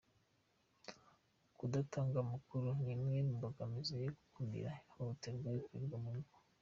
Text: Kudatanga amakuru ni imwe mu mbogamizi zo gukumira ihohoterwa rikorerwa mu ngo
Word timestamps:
Kudatanga 1.57 2.17
amakuru 2.25 2.67
ni 2.81 2.89
imwe 2.95 3.17
mu 3.27 3.33
mbogamizi 3.37 3.93
zo 4.01 4.09
gukumira 4.17 4.69
ihohoterwa 4.89 5.47
rikorerwa 5.55 5.97
mu 6.05 6.11
ngo 6.19 6.33